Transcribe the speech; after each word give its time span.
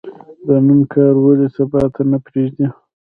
د 0.45 0.47
نن 0.65 0.81
کار 0.93 1.13
ولې 1.23 1.47
سبا 1.55 1.81
ته 1.93 2.01
نه 2.11 2.17
پریږدو؟ 2.25 2.67